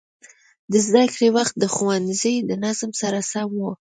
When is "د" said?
0.71-0.73, 1.57-1.63, 2.49-2.51